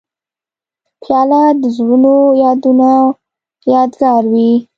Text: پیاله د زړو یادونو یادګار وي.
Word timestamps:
پیاله 1.01 1.41
د 1.61 1.63
زړو 1.77 2.17
یادونو 2.41 2.93
یادګار 3.73 4.23
وي. 4.33 4.51